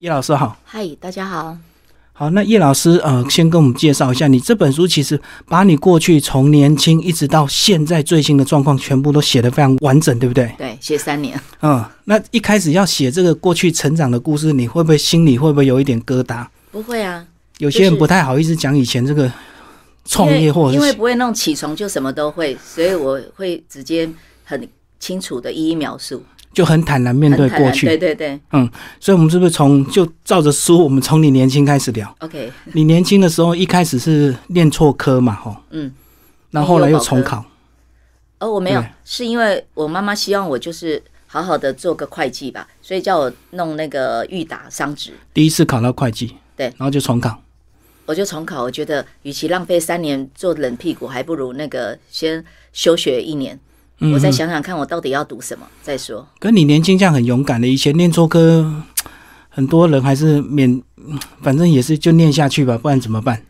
[0.00, 1.58] 叶老师好，嗨，大家好。
[2.12, 10.54] 好，那叶老师，呃，先跟我们介绍一下，你这本书其实把你过去从年轻一直到现在最新的状况，全部都写得非常完整，对不对？
[10.56, 11.40] 对，写三年。
[11.62, 16.46] 嗯，那一开始要写这个过去成长的故事，你会不会心里会不会有一点疙瘩？
[16.70, 17.26] 不会啊，
[17.58, 19.28] 有些人不太好意思讲以前这个
[20.04, 24.08] 创业或者因为不会弄起床就什么都会，所以我会直接
[24.44, 24.68] 很
[25.00, 26.22] 清楚的一一描述。
[26.58, 28.68] 就很坦然面对过去，对对对，嗯，
[28.98, 35.94] 所以，我们是不是从就照着书，我们从你年轻开始聊？OK， 你年轻的时候一开始是念错科嘛，吼，嗯，
[36.50, 37.44] 然后后来又重考。
[38.40, 45.12] 哦，我没有，是因为我妈妈希望我就是好好的做个会计吧，所以叫我弄那个预打商职。
[45.32, 47.40] 第一次考到会计，对，然后就重考。
[48.04, 53.56] 我就重考，我觉得与其浪费三年做冷屁股，还不如那个先休学一年。
[54.00, 56.26] 我再想想看，我到底要读什么再说。
[56.38, 58.82] 跟你年轻这样很勇敢的，以前念错歌，
[59.50, 60.80] 很多人还是免，
[61.42, 63.42] 反正也是就念下去吧，不然怎么办？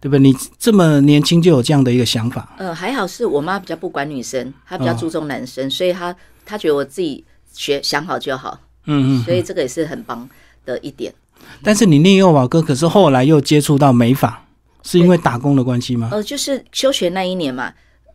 [0.00, 0.20] 对不对？
[0.20, 2.54] 你这么年轻就有这样的一个想法？
[2.58, 8.58] 呃，还好是我妈比较不管女生，她比较注重男生，所以她她觉得我自己学想好就好。
[8.86, 9.24] 嗯嗯。
[9.24, 10.28] 所以这个也是很棒
[10.64, 11.12] 的一点。
[11.62, 14.44] 但是你念幼保科，可是后来又接触到美法，
[14.84, 16.08] 是因为打工的关系吗？
[16.12, 17.72] 呃，就是休学那一年嘛。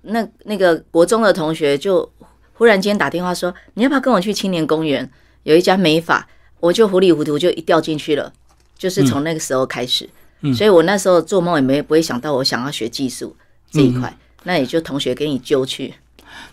[0.07, 2.09] 那那个国中的同学就
[2.53, 5.09] 忽然间打电话说：“你要不要跟我去青年公园？
[5.43, 6.27] 有一家美发。”
[6.59, 8.33] 我就糊里糊涂就一掉进去了，
[8.75, 10.09] 就是从那个时候开始。
[10.55, 13.35] 所以我那时候做梦也没不会想到我想要学技术
[13.69, 14.11] 这一块，
[14.43, 15.93] 那也就同学给你揪去。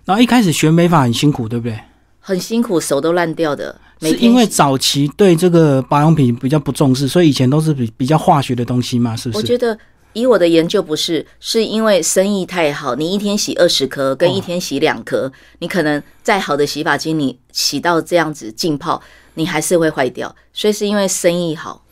[0.04, 1.80] 然后一开始学美发很辛苦，对不对？
[2.20, 3.80] 很辛苦，手都烂掉的。
[4.02, 9.38] 是因为早期对这个保养品比较不重视，所以以前都是比比较化学的东西嘛，是不是？
[9.38, 9.78] 我觉得。
[10.14, 19.02] 以我的研究不是，是因为生意太好，你一天洗二十颗，跟一天洗两颗，你可能再好的洗发精，你洗到这样子浸泡，
[19.34, 20.34] 你还是会坏掉。
[20.52, 21.84] 所以是因为生意好，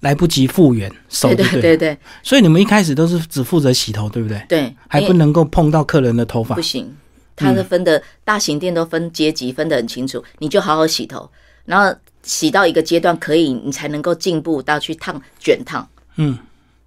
[0.00, 1.98] 来不及复原， 手对对对对。
[2.22, 4.44] 所以你们一开始都是只负责洗头，对不对？
[4.48, 6.94] 对，还不能够碰到客人的头发，不行。
[7.36, 11.30] 它是分的大型店都分阶级，分得很清楚，你就好好洗头，
[11.64, 16.36] 然后洗到一个阶段可以，你才能够进步到去烫卷烫，嗯，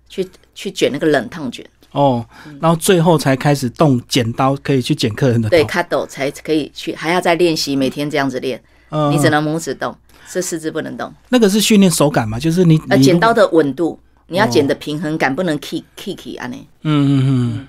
[0.09, 0.27] 去。
[0.61, 2.23] 去卷那个冷烫卷哦，
[2.59, 8.61] 然后最后才开始动剪刀，可以去剪客人的对，卡斗才可以去，还要再练习，每天这样子练。
[8.91, 9.97] 嗯，你只能拇指动，
[10.31, 11.11] 这四肢不能动。
[11.29, 12.37] 那个是训练手感嘛？
[12.37, 16.67] 就是你呃剪刀的稳度，你要剪的平衡感，不能 kick kick 啊你。
[16.83, 17.67] 嗯嗯嗯。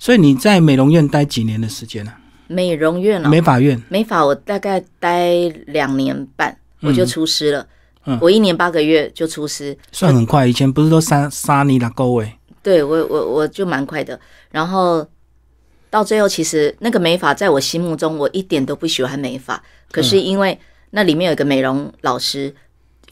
[0.00, 2.12] 所以你在美容院待几年的时间呢？
[2.48, 7.64] 美容院啊，美发院，美发我大概待两年半，我就出师了。
[8.20, 10.46] 我一年八个月就出师，算很快。
[10.46, 12.32] 以前不是都杀杀你了各位？
[12.62, 14.18] 对我我我就蛮快的。
[14.50, 15.06] 然后
[15.90, 19.62] 到最后，其实那个美发在我心目中，我一点都不喜欢美发。
[19.90, 20.58] 可是因为
[20.90, 22.54] 那里面有一个美容老师，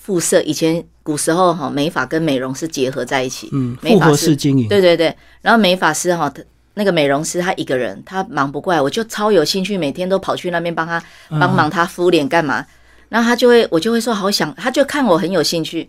[0.01, 3.49] 肤色以前古时候哈，美发跟美容是结合在一起。
[3.53, 4.69] 嗯，复合式经营。
[4.69, 5.15] 对对对。
[5.43, 6.33] 然后美发师哈，
[6.75, 12.65] 那个美容师他一个人，他忙不过来，我就超有兴趣，每天都跑去那边帮他帮忙他敷脸干嘛。
[13.11, 15.87] 然后他就会，我就会说好想，他就看我很有兴趣。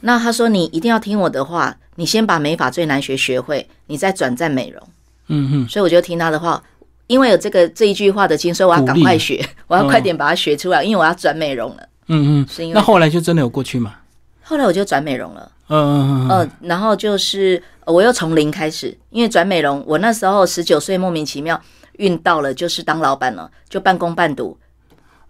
[0.00, 4.82] 那他说你一定要听我的话，你先把美发最难学学会，你再转战美容。
[5.26, 5.68] 嗯哼。
[5.68, 6.62] 所以我就听他的话，
[7.08, 11.88] 因为有这个这一句话的经，所以我要赶快学，我要快点把它学出来，因为我要转美容了。
[12.06, 12.70] 嗯嗯。
[12.72, 13.96] 那后来就真的有过去吗？
[14.42, 15.52] 后来我就转美容了。
[15.68, 16.28] 嗯嗯嗯。
[16.28, 21.60] 呃，然后就是我又从零开始，因为转美容，我那时候十九岁莫名其妙
[21.98, 24.56] 运到了，就是当老板了，就半工半读。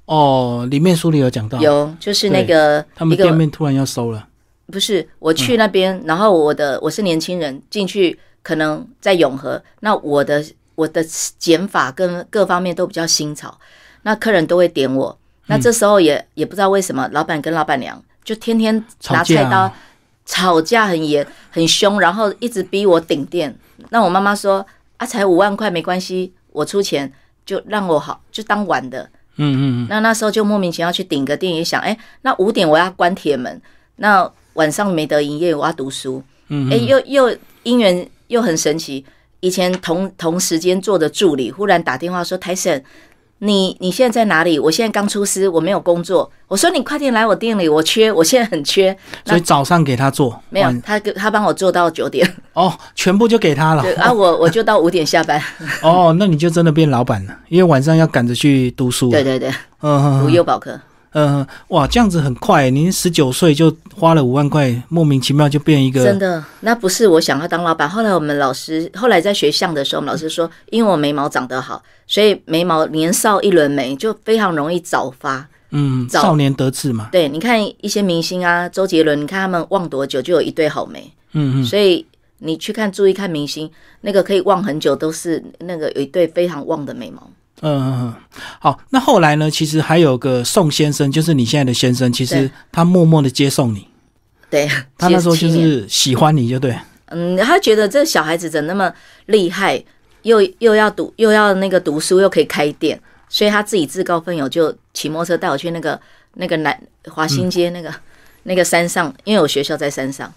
[0.04, 4.28] 哦，里面书里有讲到，有就是那个他们店面突然要收了，
[4.66, 11.02] 不是我去那边，然后我的我是年轻人进去，可能在永和，那我的我的
[11.38, 13.56] 减法跟各方面都比较新潮，
[14.02, 19.72] 那客人都会点我，那这时候也也不知道为什么，老板跟老板娘就天天拿菜刀
[20.26, 23.56] 吵架很严很凶，然后一直逼我顶店，
[23.90, 27.10] 那我妈妈说啊，才五万块没关系，我出钱
[27.46, 29.08] 就让我好就当玩的。
[29.36, 33.60] 嗯嗯，那那时候就莫名其妙去顶个店，也想，哎，那五点我要关铁门，
[33.96, 36.22] 那晚上没得营业，我要读书。
[36.48, 39.04] 嗯，哎，又又因缘又很神奇，
[39.40, 42.84] 以前同同时间做的助理，忽然打电话说，台审。
[43.44, 44.56] 你你现在在哪里？
[44.56, 46.30] 我现在刚出师，我没有工作。
[46.46, 48.96] 我说你快点来我店里，我缺，我现在很缺。
[49.24, 52.24] 所以早上给他做，没有他给他帮我做到九点。
[52.54, 53.82] 哦，全部就给他了。
[53.96, 55.42] 啊，我我就到五点下班。
[55.82, 59.10] 哦，那你就真的变老板了，因为晚上要赶着去读书。
[59.10, 60.80] 对对对，嗯，读幼保课。
[61.12, 66.02] 嗯，哇，这样子很快，您十九岁就花了五万块，莫名其妙就变一个。
[66.04, 67.88] 真的，那不是我想要当老板。
[67.88, 75.46] 后来我们老师，后来在学相的时候，我们老师说，因为我眉毛长得好，所以眉毛年少一轮眉就非常容易早发。
[75.74, 82.04] 嗯，早少年得志嘛，对，你看一些明星啊，周杰伦，你看他们望多久就有一对好眉，嗯嗯，所以
[82.38, 83.70] 你去看注意看明星，
[84.02, 87.26] 那个可以望很久，都是那个有一对非常旺的眉毛。
[87.64, 88.14] 嗯嗯嗯，
[88.58, 89.50] 好，那后来呢？
[89.50, 93.86] 其实还有个宋先生，就是你现在的先生，其实他默默的接送你，
[94.50, 94.68] 对，
[94.98, 96.76] 他那时候就是喜欢你，就对，
[97.06, 98.92] 嗯，他觉得这小孩子怎么那么
[99.26, 99.82] 厉害，
[100.22, 105.98] 又又要读又要那个读书，又可以开店，所以他自己自告奋勇就骑摩托车带我去那个
[106.34, 106.76] 那个南
[107.08, 107.94] 华新街那个、
[108.42, 110.32] 那个山上，因为我学校在山上。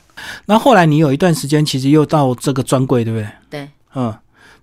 [0.46, 3.28] 然后后来你有一段时间其实又到这个专柜，对不对？
[3.50, 4.16] 对，嗯，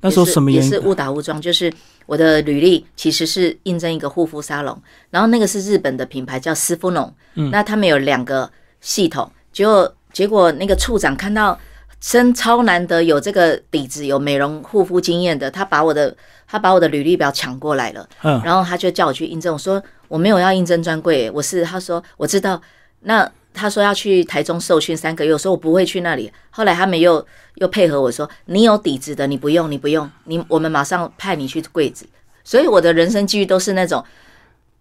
[0.02, 0.70] 那时候也是什么原因？
[0.70, 1.72] 也是误打误撞，就是
[2.04, 4.76] 我的履历其实是应征一个护肤沙龙，
[5.10, 8.50] 然后那个是日本的品牌叫斯芙农，嗯那他们有两个
[8.80, 11.58] 系统，结果结果那个处长看到
[12.00, 16.14] 真超难得有这个底子，有美容护肤经验的，他把我的
[16.48, 22.60] 他把我的履历表抢过来了，嗯，然后他就叫我去应征，我说我没有要应征专柜，我是他说我知道，
[23.02, 26.32] 那他说要去台中受训三个月，我说我不会去那里。
[26.50, 27.24] 后来他们又
[27.56, 32.06] 又配合我说，你有底子的，你不用，你不用，你我们马上派你去柜子。
[32.44, 34.04] 所以我的人生机遇都是那种，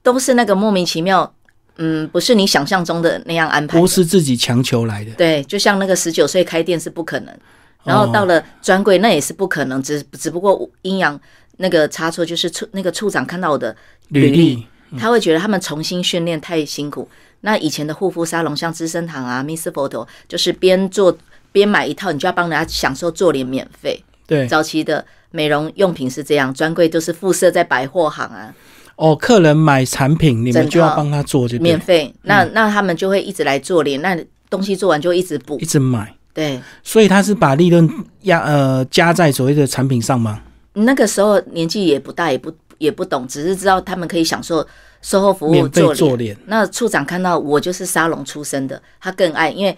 [0.01, 1.31] 都是那个莫名其妙，
[1.77, 3.79] 嗯，不是你想象中的那样安排。
[3.79, 7.38] 不是自己强求来的，对，就像那个十九岁开店是不可能，
[7.83, 11.19] 然哦后到了专柜那也是不可能，只只不过阴阳
[11.57, 13.75] 那个差错就是处那个处长看到我的
[14.07, 17.07] 履历历，他会觉得他们重新训练太辛苦。
[17.41, 21.15] 那以前的护肤沙龙，像资生堂啊、Miss Photo，就是边做
[21.51, 24.03] 边买一套，你就要帮人家享受做脸免费。
[24.25, 28.53] 对，早期的美容用品是这样，专柜都是附设在百货行啊，
[28.95, 32.13] 哦，客人买产品，你们就要帮他做，就对免，费。
[32.21, 34.17] 那那他们就会一直来做脸，那
[34.49, 35.65] 东西做完就一直补一。
[35.65, 37.89] 直买，对，所以他是把利润
[38.21, 40.41] 压呃加在所谓的产品上吗？
[40.73, 44.65] 那个时候年纪也不大，也不也不懂，只是知道他们可以享受
[45.01, 45.95] 售后服务做脸。
[45.95, 49.75] 做脸，那处长看到我就是沙龙出身的，他更爱，因为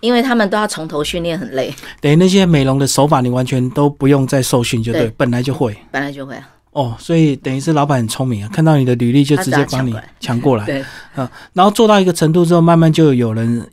[0.00, 5.76] 因为他们都要从头训练，很累，等于那些美容的手法你完全都不用再受训，就对，对本来就会。
[5.90, 6.50] 本来就会啊。
[6.72, 10.84] 哦，所以等于是老板很聪明啊，看到你的履历就直接帮你他抢过来，对，
[11.54, 13.66] 然后做到一个程度之后，慢慢就有人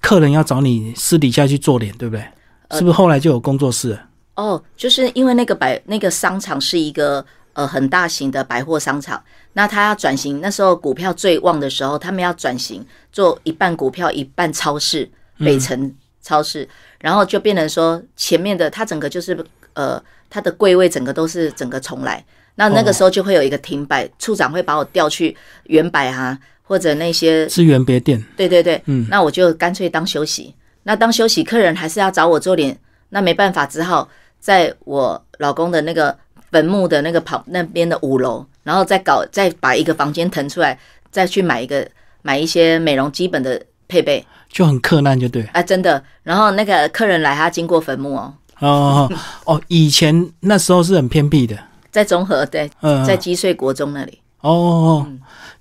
[0.00, 2.24] 客人要找你私底下去做脸，对不对？
[2.68, 3.98] 呃是不是后来就有工作室？
[4.36, 7.24] 哦，就是因为那个百那个商场是一个
[7.54, 9.20] 呃很大型的百货商场，
[9.54, 15.08] 那他要转型，那时候股票最旺的时候，他们要转型做一半股票一半超市，
[15.38, 15.92] 北城
[16.22, 16.68] 超市，
[17.00, 19.36] 然后就变成说前面的它整个就是
[19.72, 22.24] 呃它的柜位整个都是整个重来，
[22.56, 29.06] 那那个时候就会有一个停摆，处长会把我调去原百啊或者那些资源别店，对对对，嗯。
[29.10, 30.54] 那我就干脆当休息。
[30.84, 32.76] 那当休息，客人还是要找我做脸，
[33.10, 34.08] 那没办法，只好
[34.40, 36.16] 在我老公的那个
[36.54, 40.78] 坟墓的那个旁那边的五楼，然后再搞再把一个房间腾出来，
[41.10, 41.84] 再去买一个
[42.22, 45.42] 买一些美容基本的配备就很困难，就对。
[45.52, 46.00] 啊，真的。
[46.22, 49.12] 然后那个客人来，他经过坟墓哦，哦
[49.46, 51.58] 哦，以前那时候是很偏僻的，
[51.90, 55.06] 在中和对，嗯，在积穗国中那里哦哦，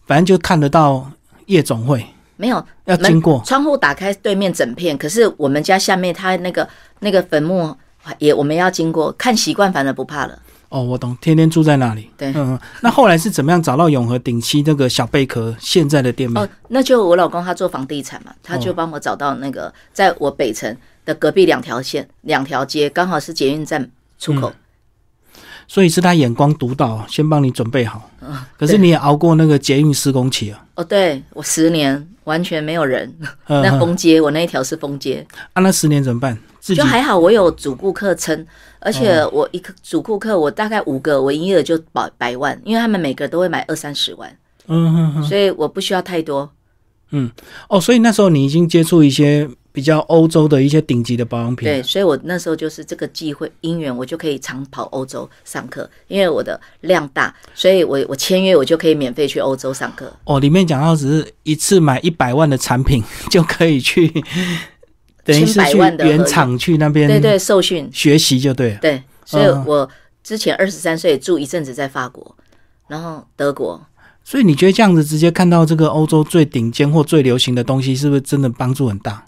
[0.06, 1.10] 反正就看得到
[1.48, 2.06] 夜总会，
[2.38, 4.96] 没有要经过窗户打开，对面整片。
[4.96, 6.70] 可是我们家下面他那个
[7.00, 7.76] 那个坟墓
[8.20, 10.38] 也我们要经过，看习惯，反而不怕了。
[10.74, 12.10] 哦，我懂，天天住在那里。
[12.18, 16.44] 对嗯，那后来是怎么样找到永和顶溪这个小贝壳现在的店面？
[16.44, 20.76] 哦，那就我老公他做房地产嘛，他就帮我找到那个在我北城
[21.06, 23.88] 的隔壁两条线两条街，刚好是捷运站
[24.18, 24.52] 出口。
[25.68, 28.10] 所以是他眼光独到，先帮你准备好。
[28.22, 30.66] 嗯可是你也熬过那个捷运施工期啊。
[30.74, 33.14] 哦，对我十年完全没有人，
[33.48, 36.36] 嗯那封街我那一条是封街，啊，那十年怎么办？
[36.60, 38.48] 自己就还好我有主顾客撑，
[38.84, 44.38] 而且我一个主顾客我大概五个，我营业额就百百万，因为他们每个都会买二三十万，
[44.68, 46.50] 嗯哼哼所以我不需要太多。
[47.16, 47.30] 嗯
[47.70, 51.68] 哦，所以那时候你已经接触一些比较欧洲的一些顶级的保养品。
[51.68, 60.12] 对，所以我那时候就是这个机会因缘，我就可以常跑欧洲上课，因为我的量大，所以我我签约我就可以免费去欧洲上课。
[60.24, 64.12] 哦，里面讲到只是一次买一百万的产品 就可以去，
[65.24, 68.80] 等于是去原厂去那边对对，受训学习就对了。
[68.82, 69.90] 对，所以嗯我
[70.24, 72.36] 之前二十三岁住一阵子在法国，
[72.88, 73.82] 然后德国，
[74.24, 79.26] 所以你觉得这样子直接看到这个欧洲最顶尖或最流行的东西，是不是真的帮助很大？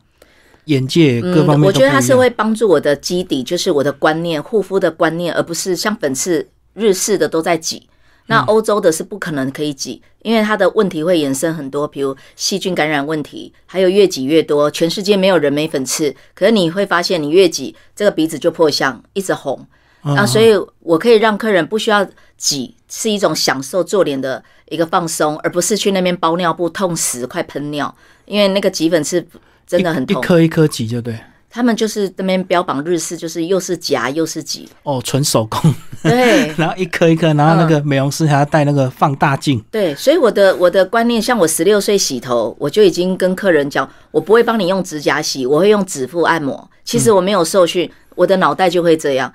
[0.66, 1.68] 眼界各方嗯，面。
[1.68, 7.88] 我觉得它是会帮助我的基底，就是我的观念、护肤的观念，而不是像本次日式的都在挤。
[8.28, 14.70] 那欧洲的是不可能可以挤，因为它的问题会衍生很多，比如细菌感染问题，还有越挤越多。
[14.72, 19.68] 全世界没有人没粉刺，可是你会发现，你越挤，这个鼻子就破相，一直红。
[20.04, 29.26] 嗯啊，所以我可以让客人不需要挤，是一种享受做脸的一个放松，而不是去那边包尿布痛死，快喷尿，因为那个挤粉刺
[29.66, 30.22] 真的很痛。
[30.22, 31.20] 一颗一颗挤就对。
[31.56, 39.64] 他们就是那边标榜日式，就是又是夹又是挤，哦，纯手工，对 然后一颗一颗，然后那个美容师还要带那个放大镜。
[39.72, 46.70] 对，所以我的我的观念，像我十六岁洗头，我就已经跟客人讲，我不会帮你用指甲洗，我会用指腹按摩。
[46.84, 49.32] 其实我没有受训，我的脑袋就会这样。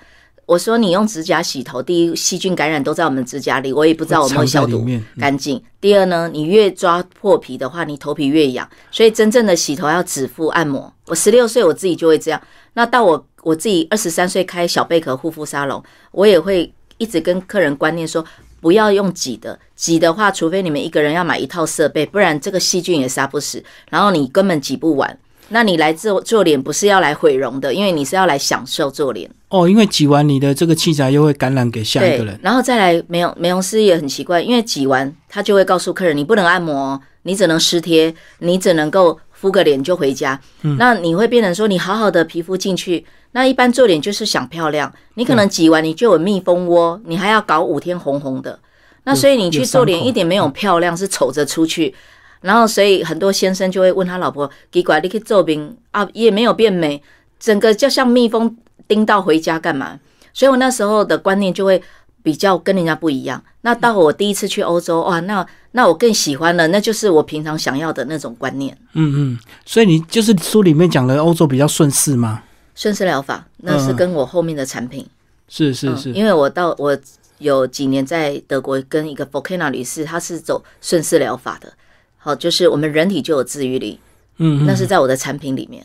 [0.51, 4.85] 我说你用指甲洗头，第一细菌感染都在我们指甲里，我也不知道我有没有消毒
[5.17, 5.63] 干净。
[5.81, 10.93] 第二呢，你越抓破皮的话，你头皮越痒，所以真正的洗头要指腹按摩。
[11.07, 12.43] 我十六岁我自己就会这样，
[12.73, 15.81] 那到我我自己二十三岁开小贝壳护肤沙龙，
[16.11, 18.25] 我也会一直跟客人观念说。
[18.61, 25.19] 不要用挤的，挤的话，除非你们一个人要买一套设备，不然这个细菌也杀不死，然后你根本挤不完。
[25.53, 29.29] 那你来做做脸不是要来毁容的，因为你是要来享受做脸。
[29.49, 32.39] 哦，因为挤完你的这个器材又会感染给下一个人。
[32.41, 40.41] 然后再来美容美容师也很奇怪，因为挤完他就会告诉客人，你不能按摩哦，你只能湿贴，你只能够敷个脸就回家。
[40.63, 48.57] 嗯那你会变成说，你好好的皮肤进去，那一般做脸就是想漂亮，你可能挤完你就有蜜蜂窝，你还要搞五天红红的。
[49.03, 51.93] 那所以你去做脸一点没有漂亮，是丑着出去。
[52.41, 57.03] 然后所以很多先生就会问他老婆：“奇怪，你去做兵啊，也没有变美，
[57.39, 58.57] 整个就像蜜蜂
[58.89, 59.99] 叮到回家干嘛？”
[60.33, 61.83] 所以我那时候的观念就会
[62.23, 63.43] 比较跟人家不一样。
[63.63, 68.77] 那到我第一次去欧洲，哇，那那我更喜欢了，那就是我平常想要的那种观念。
[68.95, 72.43] 嗯嗯，所以你就是书里面讲的欧洲比较顺势吗？
[72.75, 75.03] 顺势疗法，那是跟我后面的产品。
[75.03, 75.11] 嗯
[75.53, 76.97] 是是是，因为我到我
[77.39, 81.73] 有几年在德国跟一个 Volcana 女士，她是走顺势疗法的。
[82.23, 83.99] 好，就是我们人体就有自愈力，
[84.37, 85.85] 嗯，嗯那是在我的产品里面。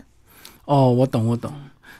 [0.66, 1.52] 哦，我懂我懂。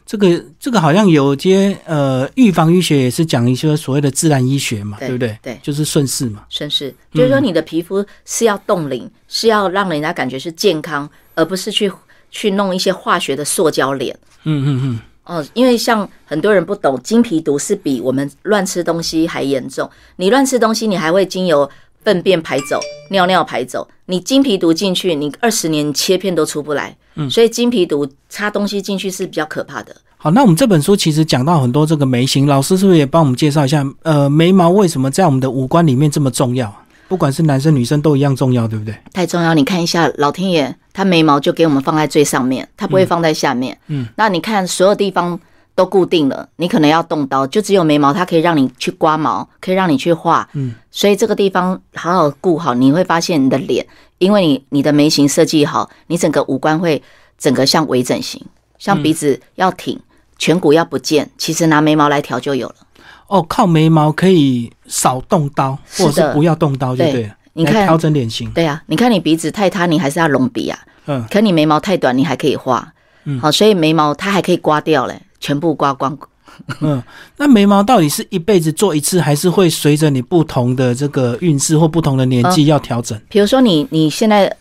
[0.06, 5.40] 这个这个好像有些呃预防医学也是讲一些所谓的自然医学嘛，对对不对？
[5.42, 6.44] 对就是顺势嘛。
[6.50, 11.92] 顺势就是说，你的皮肤是要冻龄，是要让人家感觉是健康，而不是去
[12.30, 14.16] 去弄一些化学的塑胶脸。
[14.44, 19.90] 嗯嗯嗯，哦，因为像很多人不懂，金皮毒是比我们乱吃东西还严重。
[20.18, 21.68] 你乱吃东西，你还会经由
[22.04, 23.88] 粪便排走、尿尿排走。
[24.06, 26.96] 你金皮毒进去，你二十年切片都出不来。
[27.16, 29.96] 嗯，所以金皮毒插东西进去是比较可怕的。
[30.18, 33.86] 好，那我们这本书其实讲到很多这个眉形，老师是不是也帮我们介绍一下？
[34.04, 36.74] 呃，眉毛为什么在我们的五官里面这么重要？
[37.08, 38.96] 不管是男生女生都一样重要，对不对？
[39.14, 39.54] 太重要。
[39.54, 43.78] 你看一下，老天爷他眉毛就给我们放在最上面，他不会放在下面。
[43.88, 45.40] 嗯，那你看所有地方
[45.76, 50.48] 都固定了，你可能要动刀，就只有眉毛它可以让你去刮毛，可以让你去画。
[50.54, 53.86] 嗯，所以这个地方好好顾好，你会发现你的脸，
[54.18, 57.04] 因为你你的眉形设计好，你整个五官会
[57.38, 58.42] 整个像微整形，
[58.78, 60.00] 像鼻子要挺，
[60.40, 62.76] 颧骨要不见，其实拿眉毛来调就有了。
[63.28, 67.36] 哦，靠眉毛可以少动刀，或者是不要动刀就对了。
[67.54, 68.50] 你看来调整脸型。
[68.52, 70.80] 对啊，你看你鼻子太塌，你还是要隆鼻啊。
[71.08, 72.94] 嗯，可你眉毛太短，你还可以画。
[73.26, 76.18] 嗯好，所以眉毛它还可以刮掉嘞，全部刮光。
[76.80, 77.04] 嗯，
[77.38, 83.20] 那眉毛到底是一辈子做一次，还是会随着你不同的这个运势或不同的年纪要调整？
[83.30, 84.52] 比如说你你现在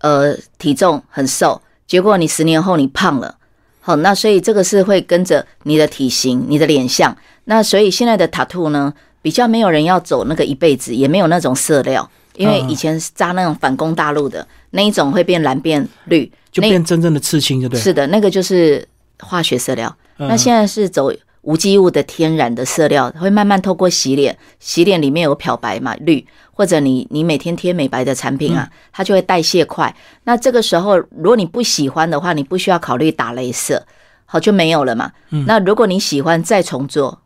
[0.00, 3.34] 呃体重很瘦，结果你十年后你胖了，
[3.80, 7.16] 好，那所以这个是会跟着你的体型、你的脸相。
[7.44, 8.92] 那所以现在的塔兔呢，
[9.22, 17.80] 比较没有人要走那个一辈子，也没有那种色料，因为嗯以前是扎那种反攻大陆的那一种会变蓝变绿，就变真正的刺青，就对。
[17.80, 18.86] 是的，那个就是
[19.20, 19.96] 化学色料。
[20.18, 29.94] 嗯那现在是走无机物的天然的色料，会慢慢透过洗脸，洗脸里面有漂白嘛绿，或者你你每天贴美白的产品啊，它就会代谢快。
[30.24, 33.86] 那这个时候，如果你不喜欢的话，你不需要考虑打镭射，
[34.26, 35.12] 好就没有了嘛。
[35.46, 37.20] 那如果你喜欢再重做，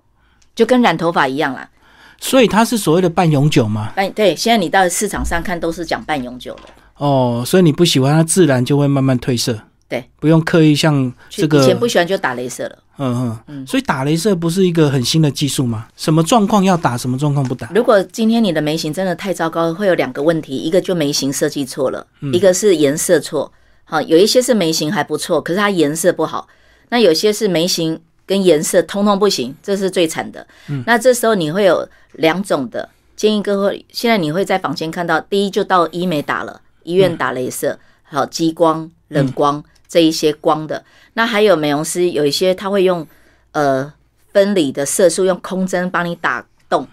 [0.55, 1.71] 就跟染头发一样啦。
[2.21, 3.91] 所以它是所谓的半永久吗。
[3.97, 6.63] 半对，现在你到市场上看都是讲半永久的。
[6.99, 9.59] 哦，所以你不喜欢它，自然就会慢慢褪色。
[9.93, 12.79] 对，不用刻意像这个以前不喜欢就打镭射了。
[12.97, 15.87] 嗯嗯，所以打镭射不是一个很新的技术吗？
[15.99, 17.69] 什么状况要打，什么状况不打？
[17.75, 23.53] 如果今天你的眉形真的太糟糕，会有两个问题，一个就眉形设计错了，一个是颜色错。
[23.85, 26.49] 好，有一些是眉形还不错，可是它颜色不好；
[26.89, 30.47] 那有些是眉形跟颜色通通不行，这是最惨的。
[30.87, 39.63] 那这时候你会有两种的，建议各位，现在你会在房间看到，第一就到医美打了，医院打镭射，好激光、冷光。
[39.93, 40.83] 这一些光的，
[41.13, 43.07] 那还有美容师有一些他会用
[43.51, 43.93] 呃
[44.33, 46.89] 分离的色素，用空针帮你打洞，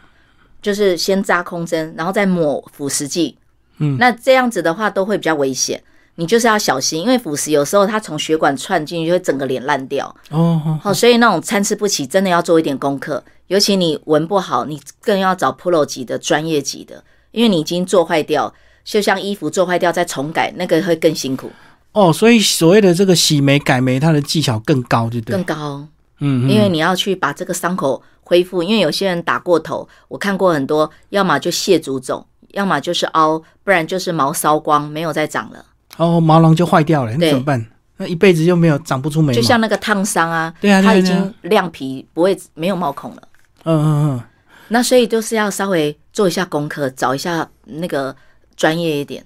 [0.61, 3.37] 就是先扎空针，然后再抹腐蚀剂。
[3.77, 5.81] 嗯，那这样子的话都会比较危险。
[6.15, 10.05] 你就是要小心，因为腐蚀有时候它从血管窜进去，就会整个脸烂掉。
[10.31, 13.23] 哦哦，好，所以那种参差不齐，真的要做一点功课。
[13.47, 17.01] 尤其你闻不好，你更要找 Pro 级的专业级的，
[17.31, 18.53] 因为你已经做坏掉，
[18.83, 21.49] 就像衣服做坏掉再重改，那个会更辛苦、
[21.91, 25.43] 哦，所以所谓的这个洗眉改眉，它的技巧更高，对不对更？
[25.43, 25.87] 高。
[26.19, 35.65] 嗯，嗯因为你要去把这个伤口恢复，因为有些人打过头，我看过很多，要么就蟹足肿，要么就是凹，不然就是毛烧光，没有再长了。
[35.97, 37.65] 哦，毛囊就坏掉了，那怎么办？
[37.97, 39.33] 那一辈子就没有长不出眉毛。
[39.33, 43.21] 就像那个烫伤啊，对啊对啊对啊它已经亮皮，不会没有毛孔了。
[43.63, 44.21] 嗯嗯嗯，
[44.69, 48.15] 那所以就是要稍微做一下功课，找一下那个
[48.55, 49.25] 专业一点。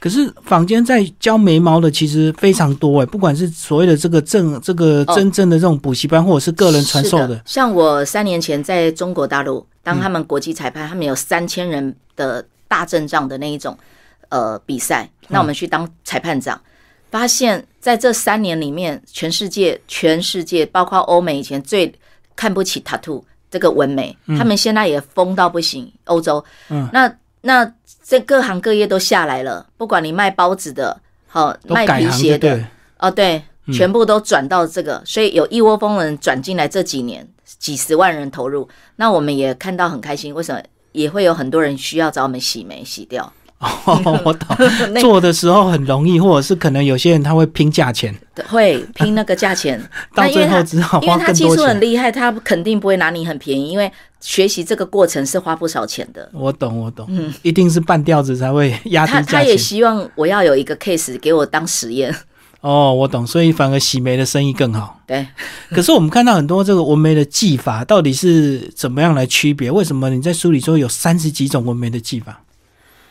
[0.00, 5.14] 可是坊间在教眉毛的其实非常多哎，不管是所谓的这个正这个哦。
[5.14, 13.76] 真正的这种补习班，或者是个人传授的，像我三年前在中国大陆当他们国际裁判，他们有三千人的大阵仗的那一种
[14.28, 16.60] 呃比赛，那我们去当裁判长，
[17.10, 21.92] 发现在这三年里面，全世界全世界包括欧美以前最
[22.36, 26.88] 看不起 tattoo 这个纹眉，他们现在也疯到不行，欧洲，嗯。
[26.92, 27.12] 那
[27.48, 27.72] 那
[28.04, 32.62] 这各行各业都下来了，不管你卖包子的，好都卖皮鞋的。
[32.98, 37.26] 哦，对，全部都转到这个，所以有一窝蜂人转进来，这几年
[37.58, 40.34] 几十万人投入，那我们也看到很开心。
[40.34, 40.62] 为什么？
[40.92, 44.56] 也会有很多人需要找我们洗眉洗掉，哦， 我懂。
[45.00, 48.14] 做的时候很容易，或者是可能有些人他会拼价钱，
[48.48, 49.80] 会拼那个价钱。
[50.14, 51.80] 到最后只好因为他技术很。
[51.80, 56.28] 厉害，他肯定不会拿你很便宜，因为学习这个过程是花不少钱的。
[56.32, 59.56] 我懂，我懂，嗯一定是半吊子才会压他他也。
[59.56, 62.14] 希望我要有一个 case 给我当实验，
[62.60, 65.00] 哦，我懂，所以反而洗眉的生意更好。
[65.06, 65.26] 对。
[65.70, 69.68] 可是我们看到很多这个纹眉的技法，到底是怎么样来区别？
[69.68, 72.40] 为什么你在书里说有三十几种纹眉的技法？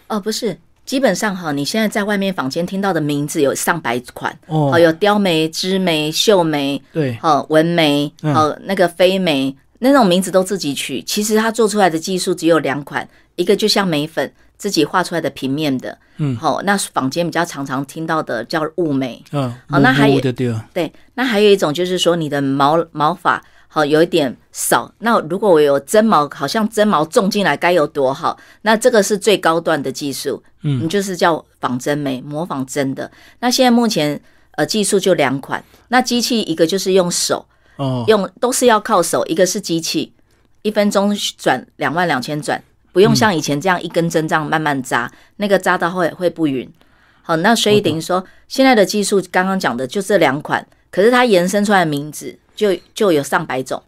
[0.07, 11.01] 哦，不是，基本上哈，你现在在外面坊间听到的名字有上百款，哦哦，，有雕眉、织眉、绣眉，对，好纹眉，嗯好那个飞眉，那种名字都自己取。
[11.01, 20.21] 其实它做出来的技术只有两款，一个就像眉粉自己画出来的平面的，嗯好，那坊间比较常常听到的叫雾眉，嗯，好那还有
[20.73, 23.43] 对，那还有一种就是说你的毛毛发
[23.77, 28.35] 好有一点少，那如果我有针毛，好像针毛种进来该有多好？
[28.63, 33.11] 那这个是最高段的技术，嗯你就是叫仿真眉，模仿真的。
[33.39, 34.19] 那现在目前
[34.53, 40.11] 呃技术就两款，那机器一个就是用手，哦，用都是要靠手，一个是机器，
[40.63, 42.59] 一分钟转两万两千转，
[42.91, 46.67] 不用像以前这样一根针这样慢慢扎，那个扎到会会不匀。
[47.21, 53.81] 好，那所以等于说现在的技术刚刚讲的就这两款，可是它延伸出来的名字就就有上百种。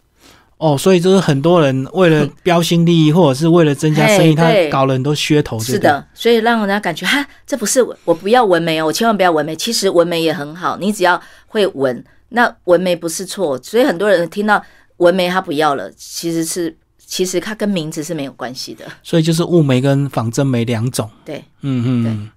[0.60, 9.55] 哦，所以就是很多人为了标新立异，或者是为了增加生意，他搞了很多噱头，是的，所以让人家感觉哈，这不是我我不要纹眉哦，我千万不要纹眉。
[9.55, 13.58] 其实纹眉也很好，你只要会纹，那纹眉不是错。
[13.63, 14.62] 所以很多人听到
[14.97, 18.84] 纹眉他不要了，其实是其实它跟名字是没有关系的。
[19.01, 21.10] 所以就是雾眉跟仿真眉两种。
[21.23, 22.29] 对嗯嗯嗯，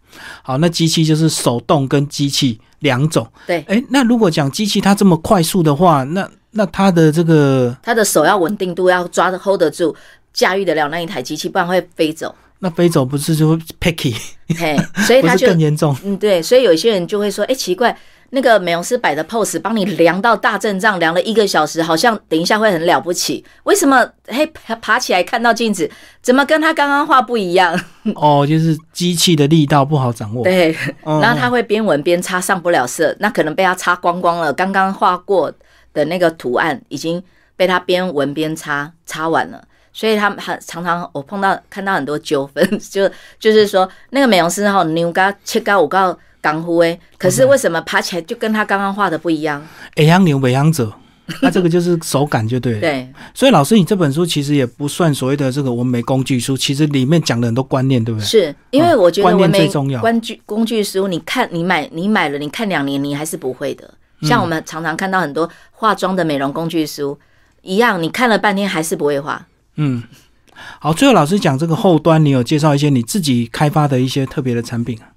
[0.43, 3.27] 好，那机器就是手动跟机器两种。
[3.47, 9.95] 对，哎，那如果讲机器它这么快速的话，那那它的这个它的手要稳定度要抓得 hold 得住，
[10.33, 12.35] 驾驭得了那一台机器，不然会飞走。
[12.59, 14.15] 那飞走不是就会 picky，
[14.57, 15.97] 嘿，所以 不是他就更严重？
[16.05, 17.97] 嗯对，所以有些人就会说，哎，奇怪。
[18.35, 23.45] 那个美容师摆的 pose 帮你量到大阵仗，量了一个小时，好像等一下会很了不起。
[23.65, 24.09] 为什么？
[24.27, 25.91] 嘿，爬爬起来看到镜子，
[26.23, 27.79] 怎么跟他刚刚画不一样？
[28.17, 30.43] 哦，就是机器的力道不好掌握。
[30.45, 34.51] 对，嗯，然后他会边纹边擦，上不了色，那可能被他擦光光了。
[34.51, 35.53] 刚刚画过
[35.93, 37.23] 的那个图案已经
[37.55, 43.07] 被他边纹边擦擦完了，所以他们很常常我碰到看到很多纠纷， 就
[43.39, 49.65] 就是说那个美容师哈牛膏切膏五膏港呼诶，可是为什么爬起来就跟他刚刚画的不一样？
[49.95, 50.93] 北洋牛北洋者，
[51.41, 52.81] 那这个就是手感就对了。
[52.81, 58.27] 对，所以老师，你这本书其实也不算所谓的这个纹眉工具书，其实里面讲了很多观念，对不对？
[58.27, 63.89] 是因为我觉得观念最重要工具工具书，你看你买你买了，你看两年你还是不会的。
[64.23, 67.17] 像我们常常看到很多化妆的美容工具书
[67.63, 69.47] 一样，你看了半天还是不会画。
[69.77, 70.03] 嗯，
[70.81, 75.12] 好，最后老师讲这个后端，你有介绍一些你自己开发的一些特别的产品啊？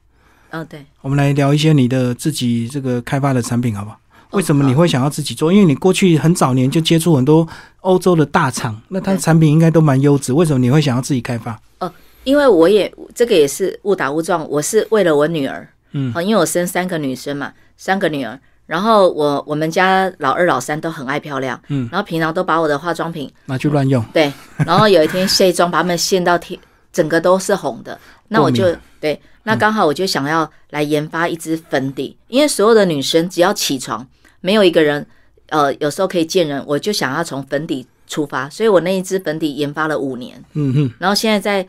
[0.55, 3.95] 哦，对，我们来聊一些你的自己这个开发的产品，好不好？
[3.95, 3.99] 哦
[4.31, 5.53] 为什么你会想要自己做？
[5.53, 7.47] 因为你过去很早年就接触很多
[7.81, 11.57] 欧洲的大厂，那它的产品应该都蛮优质，为什么你会想要自己开发？
[11.79, 11.91] 哦
[12.25, 24.03] 因为我也这个也是误打误撞，我是为了我女儿，嗯好，因为我生三个女生嘛，三个女儿，然后我我们家老二老三都很爱漂亮，嗯然后平常都把我的化妆品拿去乱用？
[24.11, 24.33] 对，
[24.65, 26.59] 然后有一天卸妆把它们卸到天
[26.95, 34.07] 整个都是红的，那我就对，那刚好我就想要来研发一支粉底，因为所有的女生只要起床，
[34.39, 35.05] 没有一个人
[35.49, 41.67] 呃有时候可以见人，我就想要从粉底出发，所以我那一支粉底研发了五年，嗯哼，然后现在在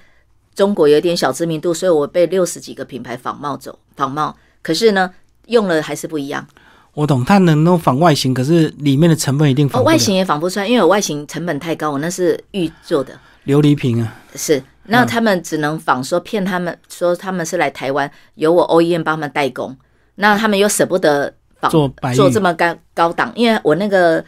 [0.55, 5.11] 中国有点小知名度，所以我被六十几个品牌仿冒走仿冒，可是呢
[5.47, 6.47] 用了还是不一样。
[6.95, 9.85] 我懂，它能够仿外形，可是里面的成分一定哦，仿哦。
[9.85, 13.12] 外形也仿不出来，因为我外形成本太高，我那是玉做的。
[13.45, 19.77] 琉璃瓶啊，是，那他们只能仿说骗他们说他们是来台湾，由我 OEM 帮他们代工，
[20.16, 24.25] 那他们又舍不得仿做做这么高高档，因为我那个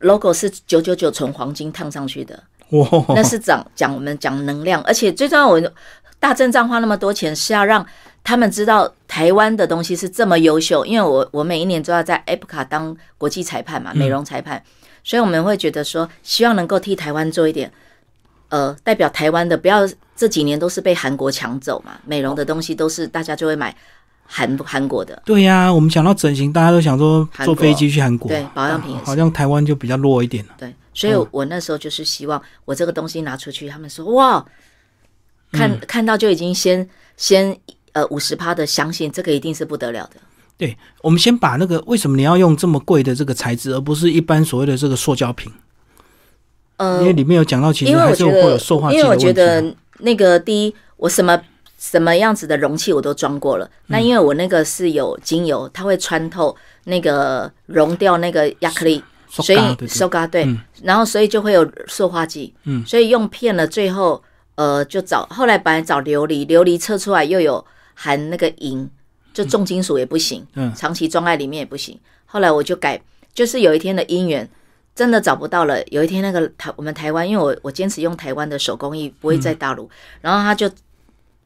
[0.00, 5.60] logo 是九九九纯黄金烫上去的，哇，那是讲讲我们讲能量，而且最重要，我
[6.20, 7.84] 大阵仗花那么多钱是要让
[8.24, 14.62] 他们知道台湾的东西是这么优秀，因为我我每一年都要在 APCA 当国际裁判嘛，美容裁判，
[15.04, 17.70] 所以我们会觉得说，希望能够替台湾做一点，
[18.48, 23.74] 呃，代表台湾的，不要这几年都是被韩国抢走嘛，美容的东西都是大家就会买
[24.24, 30.54] 韩韩国的，对呀、我们讲到整形，大家都想说坐飞机去韩国，对保养品也是好像台湾就比较弱一点了。
[30.58, 34.44] 对，所以我那时候就是希望我这个东西拿出去，他们说哇，
[35.52, 37.54] 看、看到就已经先先
[37.92, 40.20] 呃五十趴的相信这个一定是不得了的。
[40.56, 45.52] 对，我们先把那个为什么你要用这么贵的这个材质，而不是一般所谓的这个塑胶瓶？
[46.78, 49.14] 呃因为里面有讲到，其实还是会有塑化，剂因为我。
[49.16, 49.62] 觉得
[49.98, 51.40] 那个第一，我什么
[51.76, 53.66] 什么样子的容器我都装过了。
[53.66, 64.22] 嗯那因为我那个是有精油，它会穿透那个溶掉那个亚克力，所以收嘎对，嗯然后所以就会有塑化剂，嗯所以用片了，最后
[64.54, 67.64] 呃就找后来本来找琉璃，琉璃测出来又有
[67.94, 68.88] 含那个银，
[69.34, 71.98] 就重金属也不行，嗯长期装在里面也不行。
[72.26, 73.00] 后来我就改，
[73.34, 74.48] 就是有一天的因缘。
[74.98, 75.80] 真的找不到了。
[75.84, 79.88] 有一天，那个台我们台湾，因为我我坚持用台湾的手工艺，不会在大陆。
[80.20, 80.68] 然后他就，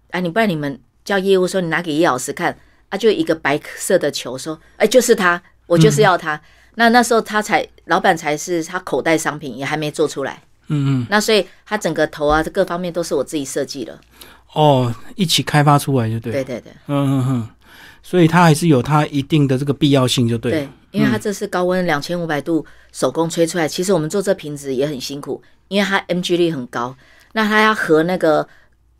[0.08, 2.56] 哎，你不然你们叫业务说你拿给叶老师看，
[2.88, 6.40] 啊，就一个白色的球，说，哎，就是他，我就是要他。
[6.76, 10.42] 那那时候他才老板才是他口袋商品，也还没做出来。
[10.68, 14.00] 嗯嗯，那所以他整个头啊各方面都是我自己设计的。
[14.54, 16.32] 哦，一起开发出来就对。
[16.32, 17.48] 对对对嗯嗯嗯，
[18.02, 20.52] 所以它还是有它一定的这个必要性，就对。
[20.52, 26.94] 对，因为它这是高温两千五百度手工吹出来，其实我们做这瓶子也很辛苦，因为它 mg 率很高，
[27.32, 28.46] 那它要合那个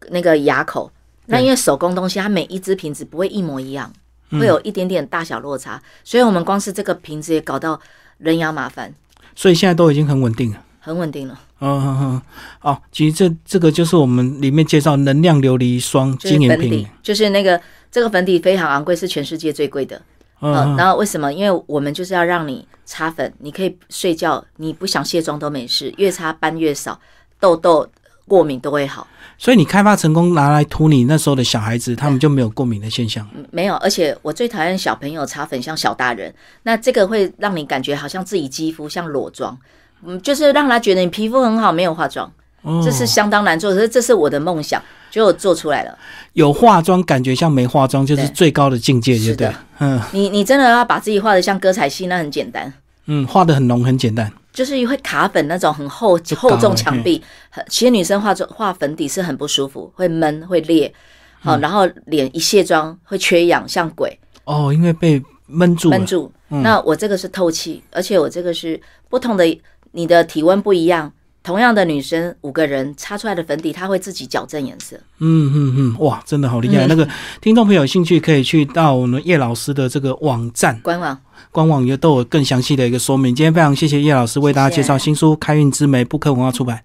[0.09, 0.91] 那个牙口，
[1.27, 3.93] 那因为手工东西，它每一只瓶子不会一模一样，
[4.31, 7.81] 会有一点点大小落差，所以我们光是这个瓶子也搞到
[8.19, 8.93] 人仰马翻，
[9.37, 10.65] 所以现在都已经很稳定了。
[10.85, 11.41] 很稳定了。
[11.61, 12.23] 嗯嗯嗯，
[12.63, 20.03] 哦，其实这这个就是我们里面介绍能量琉璃霜就是晶莹瓶。，就是那个这个粉底非常昂贵，是全世界最贵的。
[20.43, 21.33] 嗯然后为什么？
[21.33, 26.99] 因为我们就是要让你擦粉，你可以睡觉，你不想卸妆都没事，越擦斑越少，
[27.39, 27.89] 痘痘、
[28.27, 29.07] 过敏都会好。
[29.39, 33.29] 所以你开发成功拿来涂你那时候的小孩子，他们就没有过敏的现象。
[33.35, 36.33] 嗯没有，而且我最讨厌小朋友擦粉像小大人，
[36.65, 39.57] 那这个会让你感觉好像自己肌肤像裸妆，
[40.05, 42.31] 嗯，就是让他觉得你皮肤很好，没有化妆，
[42.63, 44.81] 哦这是相当难做，可是这是我的梦想，
[45.13, 45.97] 就我做出来了。
[46.33, 49.53] 有化妆感觉像没化妆，就是最高的境界，就是对。
[49.79, 52.73] 嗯你你真的要把自己画的像歌仔戏，那很简单。
[53.05, 54.33] 嗯，画的很浓，很简单。
[54.53, 60.93] 就是会卡粉那种很厚厚重墙壁，很其实女生化妆画粉底是很不舒服，会闷会裂，
[61.41, 65.91] 好、嗯然后脸一卸妆会缺氧，像鬼哦，因为被闷住。
[65.91, 66.33] 闷住。
[66.51, 69.61] 嗯那我这个是透气，而且我这个是不同的，
[69.93, 71.11] 你的体温不一样，
[71.43, 74.97] 同样的女生五个人擦出来的粉底，它会自己矫正颜色。
[75.19, 76.87] 嗯嗯嗯，哇，真的好厉害！
[76.87, 77.09] 嗯那个
[77.41, 81.19] 听众朋友有兴趣可以去到我们叶老师的这个网站官网
[81.51, 83.35] 官网，也都有更详细的一个说明。
[83.35, 86.83] 今天非常谢谢叶老师为大家介绍新书《开运之美》，布克文化出版。